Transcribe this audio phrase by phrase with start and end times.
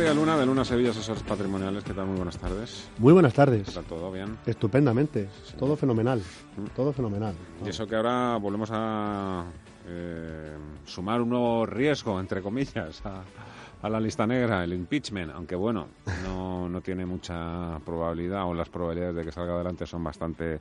[0.00, 1.84] María Luna, de Luna Sevilla, asesores patrimoniales.
[1.84, 2.06] ¿Qué tal?
[2.06, 2.88] Muy buenas tardes.
[2.96, 3.68] Muy buenas tardes.
[3.68, 3.84] ¿Qué tal?
[3.84, 4.38] ¿Todo bien?
[4.46, 5.28] Estupendamente.
[5.58, 6.22] Todo fenomenal.
[6.56, 6.64] Mm.
[6.74, 7.34] Todo fenomenal.
[7.62, 9.44] Y eso que ahora volvemos a
[9.86, 15.32] eh, sumar un nuevo riesgo, entre comillas, a, la lista negra, el impeachment.
[15.34, 15.88] Aunque bueno,
[16.24, 20.60] no, no tiene mucha probabilidad o las probabilidades de que salga adelante son bastante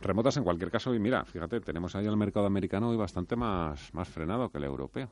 [0.00, 0.94] remotas en cualquier caso.
[0.94, 4.64] Y mira, fíjate, tenemos ahí el mercado americano hoy bastante más, más frenado que el
[4.64, 5.10] europeo.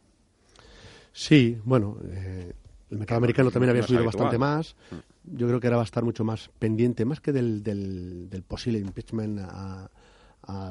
[1.12, 2.54] Sí, bueno, eh,
[2.90, 4.74] el mercado americano también había subido bastante más.
[4.90, 5.36] Mm.
[5.36, 8.78] Yo creo que ahora va a estar mucho más pendiente, más que del, del, posible
[8.78, 9.88] impeachment a,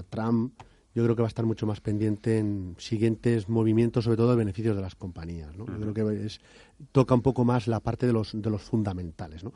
[0.09, 0.61] Trump.
[0.93, 4.35] Yo creo que va a estar mucho más pendiente en siguientes movimientos, sobre todo de
[4.35, 5.55] beneficios de las compañías.
[5.55, 5.65] ¿no?
[5.67, 6.41] Yo creo que es,
[6.91, 9.43] toca un poco más la parte de los, de los fundamentales.
[9.45, 9.53] ¿no?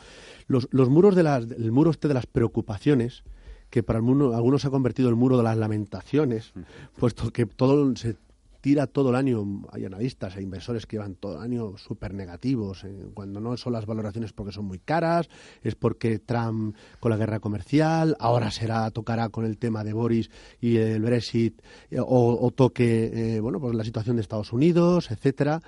[0.47, 3.23] Los, los muros de las, el muro este de las preocupaciones,
[3.69, 6.53] que para algunos se ha convertido en el muro de las lamentaciones,
[6.95, 8.16] puesto que todo se
[8.64, 12.86] tira todo el año, hay analistas e inversores que llevan todo el año súper negativos,
[12.86, 15.28] eh, cuando no son las valoraciones porque son muy caras,
[15.64, 20.31] es porque Trump con la guerra comercial, ahora será, tocará con el tema de Boris
[20.61, 25.61] y el Brexit, eh, o, toque, eh, bueno, pues la situación de Estados Unidos, etcétera,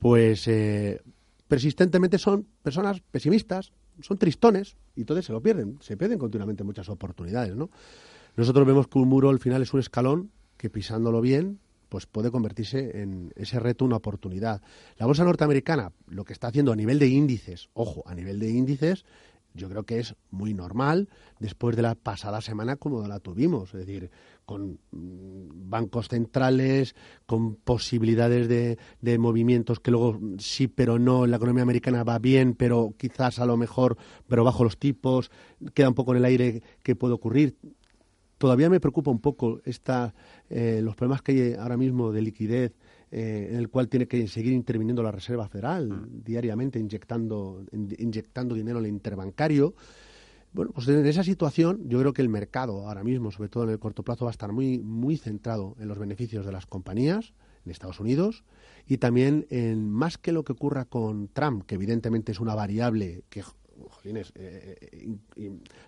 [0.00, 0.50] pues
[1.46, 6.88] persistentemente son personas pesimistas, son tristones, y entonces se lo pierden, se pierden continuamente muchas
[6.88, 7.70] oportunidades, ¿no?
[8.34, 11.60] Nosotros vemos que un muro al final es un escalón que pisándolo bien
[11.90, 14.62] pues puede convertirse en ese reto una oportunidad.
[14.96, 18.48] La bolsa norteamericana, lo que está haciendo a nivel de índices, ojo, a nivel de
[18.48, 19.04] índices,
[19.52, 21.08] yo creo que es muy normal
[21.40, 24.10] después de la pasada semana como la tuvimos, es decir,
[24.46, 26.94] con mm, bancos centrales,
[27.26, 32.54] con posibilidades de, de, movimientos que luego sí, pero no, la economía americana va bien,
[32.54, 33.96] pero quizás a lo mejor,
[34.28, 35.32] pero bajo los tipos,
[35.74, 37.56] queda un poco en el aire que puede ocurrir
[38.40, 40.14] todavía me preocupa un poco esta,
[40.48, 42.72] eh, los problemas que hay ahora mismo de liquidez,
[43.10, 46.24] eh, en el cual tiene que seguir interviniendo la Reserva Federal mm.
[46.24, 47.62] diariamente, inyectando,
[47.98, 49.74] inyectando dinero en el interbancario.
[50.54, 53.70] Bueno, pues en esa situación yo creo que el mercado ahora mismo, sobre todo en
[53.70, 57.34] el corto plazo, va a estar muy, muy centrado en los beneficios de las compañías
[57.66, 58.44] en Estados Unidos
[58.86, 63.22] y también en más que lo que ocurra con Trump, que evidentemente es una variable
[63.28, 65.18] que jolines, eh,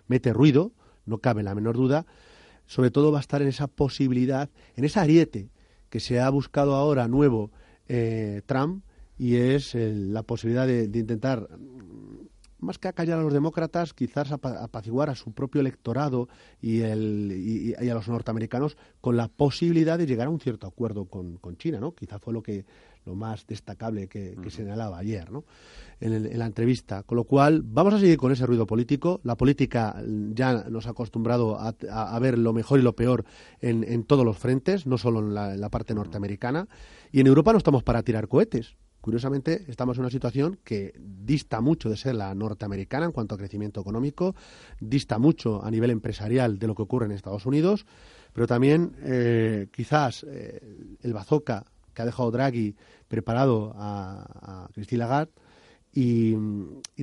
[0.07, 0.71] mete ruido,
[1.07, 2.05] no cabe la menor duda,
[2.65, 5.49] sobre todo va a estar en esa posibilidad, en ese ariete
[5.89, 7.51] que se ha buscado ahora nuevo
[7.87, 8.83] eh, Trump
[9.17, 12.27] y es la posibilidad de, intentar mm,
[12.59, 16.29] más que acallar a los demócratas, quizás apaciguar a su propio electorado
[16.61, 21.05] y, el, y, a los norteamericanos con la posibilidad de llegar a un cierto acuerdo
[21.05, 21.93] con, con China, ¿no?
[21.93, 22.65] Quizás fue lo que
[23.05, 25.43] lo más destacable que, señalaba ayer ¿no?
[25.99, 27.03] en, la entrevista.
[27.03, 29.19] Con lo cual, vamos a seguir con ese ruido político.
[29.23, 30.01] La política
[30.33, 33.25] ya nos ha acostumbrado a, ver lo mejor y lo peor
[33.59, 36.67] en, todos los frentes, no solo en la, parte norteamericana.
[37.11, 38.75] Y en Europa no estamos para tirar cohetes.
[39.01, 43.37] Curiosamente, estamos en una situación que dista mucho de ser la norteamericana en cuanto a
[43.37, 44.33] crecimiento económico,
[44.79, 47.85] dista mucho a nivel empresarial de lo que ocurre en Estados Unidos,
[48.31, 52.75] pero también eh, quizás eh, el bazooka que ha dejado Draghi
[53.07, 55.31] preparado a, a Christine Lagarde
[55.95, 56.35] y,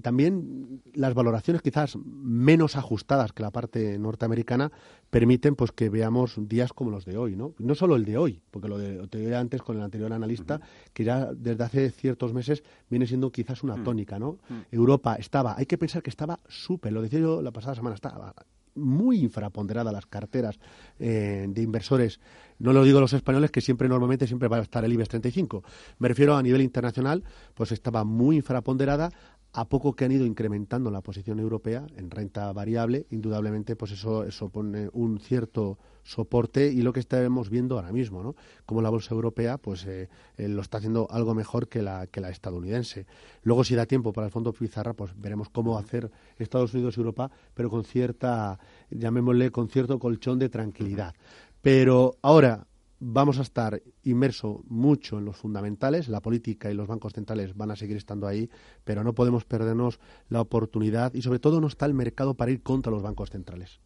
[0.03, 4.73] también las valoraciones quizás menos ajustadas que la parte norteamericana
[5.11, 7.55] permiten pues que veamos días como los de hoy, ¿no?
[7.59, 10.61] No solo el de hoy, porque lo de, te antes con el anterior analista,
[10.93, 14.39] que ya desde hace ciertos meses viene siendo quizás una tónica, ¿no?
[14.73, 18.35] Europa estaba, hay que pensar que estaba súper, lo decía yo la pasada semana, estaba
[18.75, 20.59] muy infraponderada las carteras
[20.99, 22.21] eh, de inversores.
[22.59, 25.63] No lo digo los españoles, que siempre normalmente siempre va a estar el IBEX 35.
[25.99, 27.25] Me refiero a nivel internacional,
[27.55, 29.11] pues estaba muy infraponderada
[29.53, 34.25] a poco que han ido incrementando la posición europea en renta variable, indudablemente, pues eso,
[34.25, 38.37] eso pone un cierto soporte y lo que estamos viendo ahora mismo, ¿no?
[38.65, 42.21] Como la bolsa europea, pues eh, eh, lo está haciendo algo mejor que la, que
[42.21, 43.07] la estadounidense.
[43.43, 47.01] Luego, si da tiempo para el fondo Pizarra, pues veremos cómo hacer Estados Unidos y
[47.01, 48.59] Europa, pero con cierta,
[48.91, 51.15] llamémosle, con cierto colchón de tranquilidad.
[51.61, 52.67] Pero ahora,
[53.01, 57.71] vamos a estar inmersos mucho en los fundamentales, la política y los bancos centrales van
[57.71, 58.51] a seguir estando ahí,
[58.85, 59.99] pero no podemos perdernos
[60.29, 63.81] la oportunidad y sobre todo no está el mercado para ir contra los bancos centrales.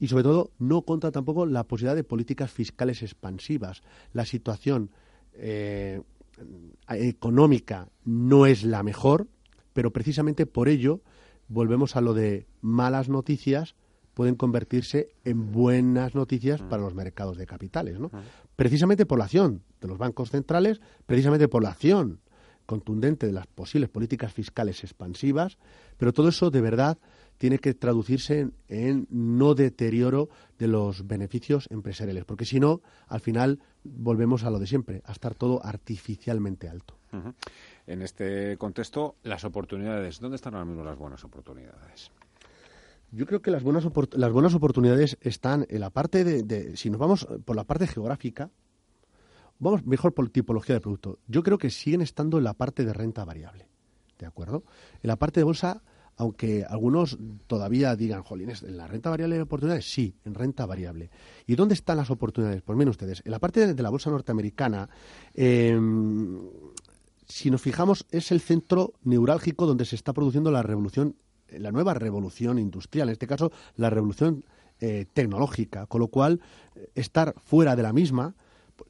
[0.00, 3.82] Y sobre todo no contra tampoco la posibilidad de políticas fiscales expansivas.
[4.12, 4.90] La situación
[5.34, 6.02] eh,
[6.88, 9.28] económica no es la mejor,
[9.72, 11.00] pero precisamente por ello
[11.48, 13.76] volvemos a lo de malas noticias
[14.14, 16.68] pueden convertirse en buenas noticias mm.
[16.68, 18.10] para los mercados de capitales, ¿no?
[18.56, 22.20] Precisamente por la acción de los bancos centrales, precisamente por la acción
[22.66, 25.58] contundente de las posibles políticas fiscales expansivas,
[25.96, 26.98] pero todo eso de verdad
[27.38, 30.28] tiene que traducirse en, no deterioro
[30.58, 35.12] de los beneficios empresariales, porque si no, al final volvemos a lo de siempre, a
[35.12, 36.96] estar todo artificialmente alto.
[37.86, 42.10] En este contexto, las oportunidades, ¿dónde están ahora mismo las buenas oportunidades?
[43.12, 46.98] Yo creo que las buenas, las buenas oportunidades están en la parte de, si nos
[46.98, 48.50] vamos por la parte geográfica,
[49.58, 51.18] vamos mejor por tipología de producto.
[51.26, 53.68] Yo creo que siguen estando en la parte de renta variable,
[54.18, 54.64] ¿de acuerdo?
[55.02, 55.82] En la parte de bolsa,
[56.16, 59.92] aunque algunos todavía digan, jolines, ¿en la renta variable hay oportunidades?
[59.92, 61.10] Sí, en renta variable.
[61.46, 62.62] ¿Y dónde están las oportunidades?
[62.62, 64.88] Pues miren ustedes, en la parte de, la bolsa norteamericana,
[65.34, 66.48] em,
[67.26, 71.14] si nos fijamos, es el centro neurálgico donde se está produciendo la revolución
[71.58, 74.44] la nueva revolución industrial, en este caso la revolución
[74.84, 76.40] eh, tecnológica, con lo cual
[76.74, 78.34] eh, estar fuera de la misma,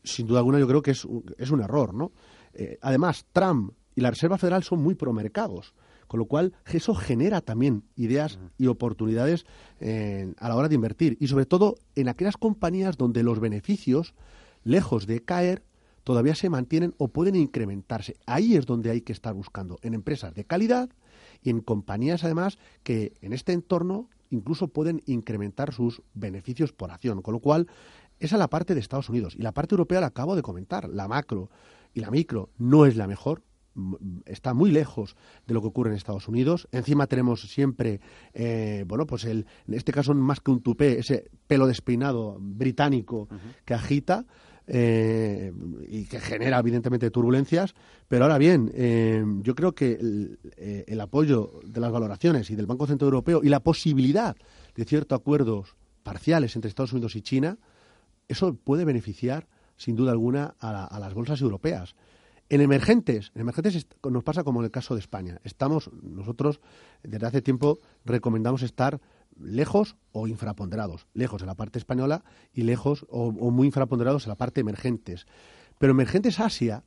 [0.03, 1.07] sin duda alguna yo creo que es,
[1.37, 2.13] es un error, ¿no?
[2.55, 5.75] Eh, además, Trump y la Reserva Federal son muy promercados,
[6.07, 9.45] con lo cual eso genera también ideas y oportunidades
[9.81, 14.15] a la hora de invertir y sobre todo en aquellas compañías donde los beneficios,
[14.65, 15.63] lejos de caer,
[16.05, 18.17] todavía se mantienen o pueden incrementarse.
[18.27, 20.89] Ahí es donde hay que estar buscando, en empresas de calidad
[21.43, 27.23] y en compañías además que en este entorno incluso pueden incrementar sus beneficios por acción.
[27.23, 27.69] Con lo cual,
[28.19, 29.35] esa es la parte de Estados Unidos.
[29.37, 30.89] Y la parte europea la acabo de comentar.
[30.89, 31.51] La macro
[31.93, 33.43] y la micro no es la mejor,
[34.27, 35.17] está muy lejos
[35.47, 36.69] de lo que ocurre en Estados Unidos.
[36.73, 38.01] Encima tenemos siempre,
[38.35, 43.29] eh, bueno, pues el, en este caso más que un tupé, ese pelo despeinado británico
[43.65, 44.27] que agita.
[44.69, 45.53] Eh,
[45.89, 47.75] y que genera evidentemente turbulencias.
[48.09, 49.99] Pero ahora bien, eh, yo creo que
[50.57, 54.37] eh, el, apoyo de las valoraciones y del Banco Central Europeo y la posibilidad
[54.77, 57.59] de ciertos acuerdos parciales entre Estados Unidos y China,
[58.29, 61.97] eso puede beneficiar sin duda alguna a, las bolsas europeas.
[62.49, 65.41] En emergentes, en emergentes nos pasa como en el caso de España.
[65.43, 66.61] Estamos, nosotros
[67.03, 69.01] desde hace tiempo recomendamos estar
[69.41, 74.37] lejos o infraponderados, lejos en la parte española y lejos o, muy infraponderados en la
[74.37, 75.27] parte emergentes.
[75.79, 76.85] Pero emergentes Asia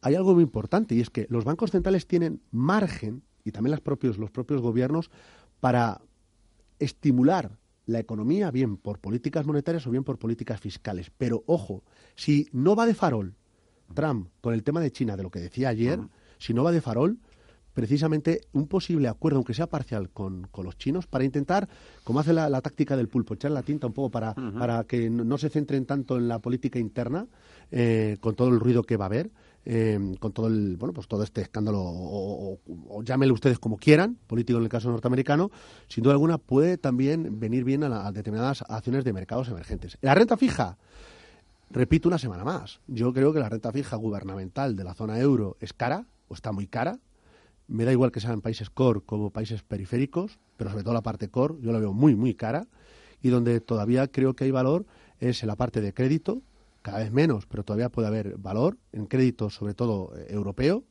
[0.00, 3.80] hay algo muy importante y es que los bancos centrales tienen margen y también los
[3.80, 5.10] propios, los propios gobiernos
[5.60, 6.00] para
[6.78, 11.10] estimular la economía bien por políticas monetarias o bien por políticas fiscales.
[11.16, 11.84] Pero ojo,
[12.14, 13.34] si no va de farol
[13.94, 16.00] Trump con el tema de China, de lo que decía ayer,
[16.38, 17.18] si no va de farol,
[17.74, 21.68] precisamente un posible acuerdo, aunque sea parcial, con, los chinos para intentar,
[22.04, 25.38] como hace la, táctica del pulpo, echar la tinta un poco para, para que no,
[25.38, 27.26] se centren tanto en la política interna,
[27.70, 29.30] eh, con todo el ruido que va a haber,
[29.64, 32.58] eh, con todo el, bueno, pues todo este escándalo, o,
[33.02, 35.50] llámenle ustedes como quieran, político en el caso norteamericano,
[35.88, 39.98] sin duda alguna puede también venir bien a, a determinadas acciones de mercados emergentes.
[40.00, 40.76] La renta fija,
[41.70, 45.56] repito una semana más, yo creo que la renta fija gubernamental de la zona euro
[45.60, 46.98] es cara, o está muy cara,
[47.72, 51.28] me da igual que sean países core como países periféricos, pero sobre todo la parte
[51.28, 52.66] core, yo la veo muy, muy cara.
[53.22, 54.84] Y donde todavía creo que hay valor
[55.20, 56.42] es en la parte de crédito,
[56.82, 60.84] cada vez menos, pero todavía puede haber valor en crédito, sobre todo eh, europeo.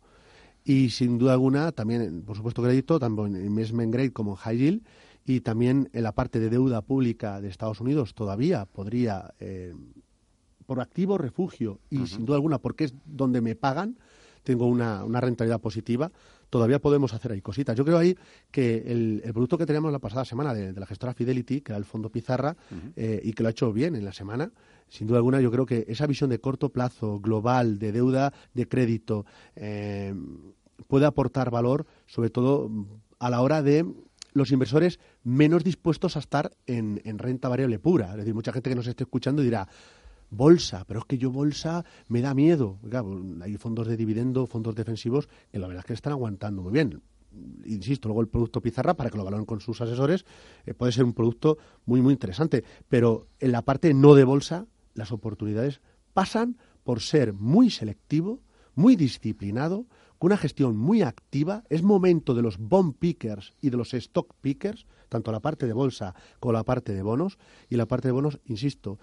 [0.63, 4.57] Y sin duda alguna, también, por supuesto, crédito, tanto en investment grade como en high
[4.57, 4.81] yield.
[5.25, 9.75] Y también en la parte de deuda pública de Estados Unidos todavía podría, eh,
[10.65, 13.97] por activo, refugio y sin duda alguna, porque es donde me pagan,
[14.43, 16.11] tengo una, una rentabilidad positiva,
[16.51, 17.75] todavía podemos hacer ahí cositas.
[17.75, 18.15] Yo creo ahí
[18.51, 21.85] que el, producto que teníamos la pasada semana de, la gestora Fidelity, que era el
[21.85, 22.55] fondo Pizarra,
[22.95, 24.51] eh, y que lo ha hecho bien en la semana,
[24.89, 28.67] sin duda alguna, yo creo que esa visión de corto plazo, global, de deuda, de
[28.67, 30.13] crédito, eh,
[30.87, 32.69] puede aportar valor, sobre todo
[33.17, 33.85] a la hora de
[34.33, 38.11] los inversores menos dispuestos a estar en, en renta variable pura.
[38.11, 39.69] Es decir, mucha gente que nos esté escuchando dirá,
[40.31, 42.79] bolsa, pero es que yo bolsa me da miedo.
[43.41, 47.03] hay fondos de dividendo, fondos defensivos, que la verdad es que están aguantando muy bien.
[47.65, 50.25] Insisto, luego el producto pizarra, para que lo valoren con sus asesores,
[50.65, 52.63] eh, puede ser un producto muy, muy interesante.
[52.89, 55.81] Pero en la parte no de bolsa, las oportunidades
[56.13, 58.41] pasan por ser muy selectivo,
[58.73, 59.85] muy disciplinado,
[60.17, 61.63] con una gestión muy activa.
[61.69, 65.73] Es momento de los bond pickers y de los stock pickers, tanto la parte de
[65.73, 67.37] bolsa como la parte de bonos.
[67.69, 68.99] Y la parte de bonos, insisto,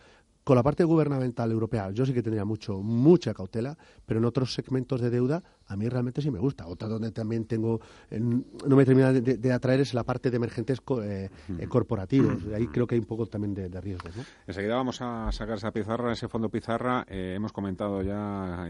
[0.49, 3.77] con la parte gubernamental europea, yo sí que tendría mucho, mucha cautela,
[4.07, 6.67] pero en otros segmentos de deuda a mí realmente sí me gusta.
[6.67, 11.29] Otra donde también tengo, no me termina de, atraer es la parte de emergentes eh,
[11.59, 12.43] eh, corporativos.
[12.55, 14.09] Ahí creo que hay un poco también de, de riesgo.
[14.47, 17.05] Enseguida vamos a sacar esa pizarra, ese fondo pizarra.
[17.09, 18.67] Eh, hemos comentado ya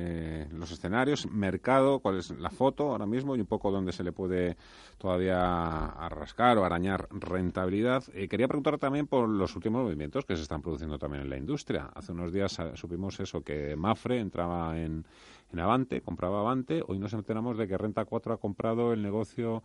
[0.52, 4.12] los escenarios, mercado, cuál es la foto ahora mismo y un poco dónde se le
[4.12, 4.56] puede
[4.98, 8.04] todavía arrascar o arañar rentabilidad.
[8.28, 11.90] quería preguntar también por los últimos movimientos que se están produciendo también en la industria.
[11.94, 15.04] Hace unos días supimos eso, que Mafre entraba en
[15.52, 16.82] en Avante, compraba Avante.
[16.86, 19.62] Hoy nos enteramos de que Renta 4 ha comprado el negocio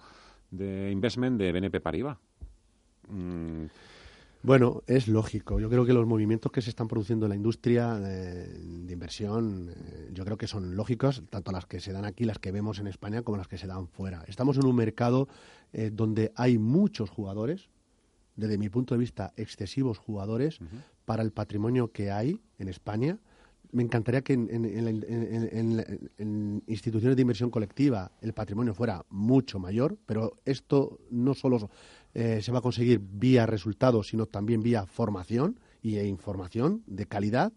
[0.52, 2.18] de investment de BNP Paribas.
[3.10, 3.66] Mm.
[4.44, 5.62] Bueno, es lógico.
[5.62, 9.70] Yo creo que los movimientos que se están produciendo en la industria eh, de inversión,
[9.70, 12.80] eh, yo creo que son lógicos, tanto las que se dan aquí, las que vemos
[12.80, 14.26] en España, como las que se dan fuera.
[14.28, 15.30] Estamos en un mercado
[15.72, 17.70] eh, donde hay muchos jugadores,
[18.36, 20.60] desde mi punto de vista, excesivos jugadores
[21.06, 23.20] para el patrimonio que hay en España
[23.74, 24.50] me encantaría que en,
[26.68, 31.70] instituciones de inversión colectiva el patrimonio fuera mucho mayor, pero esto no solo
[32.14, 37.08] eh, se va a conseguir vía resultados, sino también vía formación y e información de
[37.08, 37.52] calidad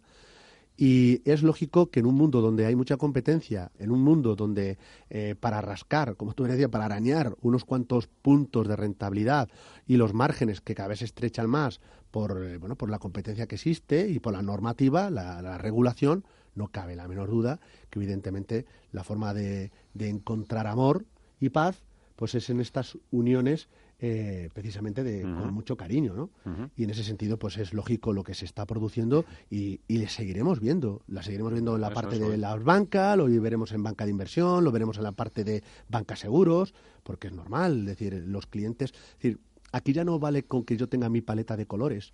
[0.76, 4.78] y es lógico que en un mundo donde hay mucha competencia, en un mundo donde
[5.08, 9.48] eh, para rascar, como tú decías, para arañar unos cuantos puntos de rentabilidad
[9.86, 11.80] y los márgenes que cada vez se estrechan más
[12.10, 16.68] por, eh, bueno, por la competencia que existe y por la normativa, la, regulación, no
[16.68, 21.06] cabe la menor duda que evidentemente la forma de, de encontrar amor
[21.40, 21.82] y paz
[22.16, 23.68] pues es en estas uniones
[23.98, 26.30] eh, precisamente de, con mucho cariño, ¿no?
[26.76, 30.60] Y en ese sentido, pues es lógico lo que se está produciendo y, le seguiremos
[30.60, 31.02] viendo.
[31.06, 34.64] La seguiremos viendo en la parte de la banca, lo veremos en banca de inversión,
[34.64, 38.92] lo veremos en la parte de banca seguros, porque es normal, es decir, los clientes...
[38.92, 39.40] Es decir,
[39.72, 42.12] aquí ya no vale con que yo tenga mi paleta de colores.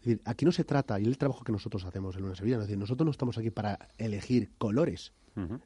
[0.00, 2.56] Es decir, aquí no se trata, y el trabajo que nosotros hacemos en una Sevilla,
[2.56, 5.12] es decir, nosotros no estamos aquí para elegir colores,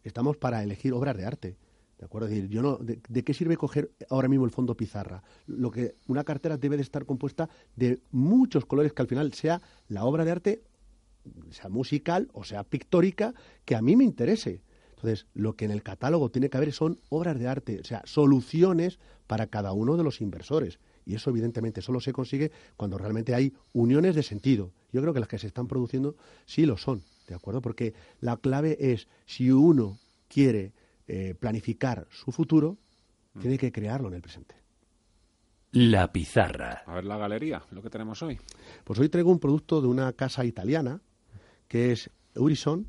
[0.05, 1.57] estamos para elegir obras de arte.
[2.02, 2.26] ¿De acuerdo?
[2.26, 5.23] decir, yo no, de, qué sirve coger ahora mismo el fondo pizarra?
[5.47, 9.62] Lo que una cartera debe de estar compuesta de muchos colores que al final sea
[9.87, 10.62] la obra de arte,
[11.50, 14.62] sea musical o sea pictórica, que a mí me interese.
[14.97, 18.02] Entonces, lo que en el catálogo tiene que haber son obras de arte, o sea,
[18.04, 20.80] soluciones para cada uno de los inversores.
[21.06, 24.73] Y eso, evidentemente, solo se consigue cuando realmente hay uniones de sentido.
[24.92, 26.16] Yo creo que las que se están produciendo
[26.47, 27.62] sí lo son, ¿de acuerdo?
[27.62, 30.73] Porque la clave es, si uno quiere
[31.14, 32.78] eh, planificar su futuro,
[33.35, 33.40] mm.
[33.40, 34.54] tiene que crearlo en el presente.
[35.73, 36.85] La pizarra.
[36.87, 38.38] A ver la galería, lo que tenemos hoy.
[38.83, 41.02] Pues hoy traigo un producto de una casa italiana
[41.69, 42.87] que es Eurison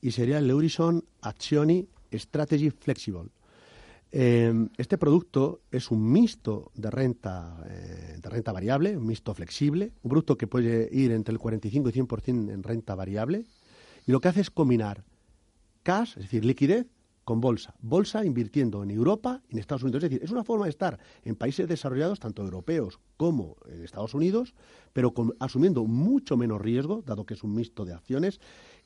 [0.00, 3.30] y sería el Eurison Azioni Strategy Flexible.
[4.12, 9.90] Eh, este producto es un mixto de renta, eh, de renta variable, un mixto flexible,
[10.04, 13.46] un producto que puede ir entre el 45 y 100% en renta variable
[14.06, 15.02] y lo que hace es combinar
[15.82, 16.86] cash, es decir, liquidez,
[17.28, 17.74] con bolsa.
[17.82, 20.02] Bolsa invirtiendo en Europa y en Estados Unidos.
[20.02, 24.14] Es decir, es una forma de estar en países desarrollados, tanto europeos como en Estados
[24.14, 24.54] Unidos,
[24.94, 28.40] pero asumiendo mucho menos riesgo, dado que es un mixto de acciones,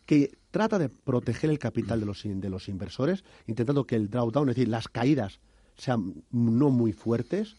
[0.06, 4.48] que trata de proteger el capital de los, de los inversores, intentando que el drawdown,
[4.48, 5.38] es decir, las caídas,
[5.76, 7.54] sean no muy fuertes,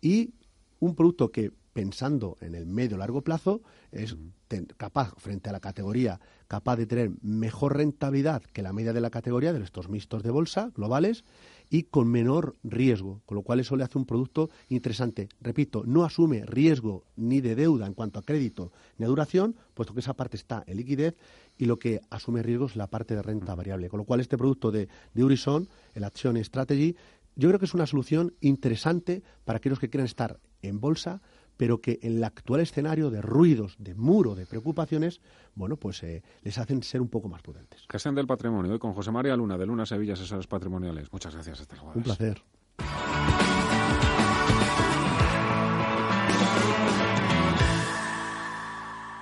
[0.00, 0.34] y
[0.78, 4.16] un producto que pensando en el medio largo plazo, es
[4.76, 6.18] capaz, frente a la categoría,
[6.48, 10.32] capaz de tener mejor rentabilidad que la media de la categoría de estos mixtos de
[10.32, 11.22] bolsa globales
[11.70, 15.28] y con menor riesgo, con lo cual eso le hace un producto interesante.
[15.40, 19.94] Repito, no asume riesgo ni de deuda en cuanto a crédito ni a duración, puesto
[19.94, 21.14] que esa parte está en liquidez
[21.58, 23.88] y lo que asume riesgo es la parte de renta variable.
[23.88, 26.96] Con lo cual este producto de, de Urison, el Action Strategy,
[27.36, 31.22] yo creo que es una solución interesante para aquellos que quieran estar en bolsa,
[31.58, 35.20] pero que en el actual escenario de ruidos, de muro, de preocupaciones,
[35.54, 37.84] bueno, pues eh, les hacen ser un poco más prudentes.
[37.90, 41.12] Gestión del patrimonio, hoy con José María Luna, de Luna Sevilla, asesores patrimoniales.
[41.12, 41.92] Muchas gracias, hasta luego.
[41.96, 42.40] Un placer.